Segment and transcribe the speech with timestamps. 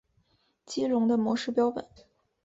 [0.65, 1.87] 激龙的模式标本。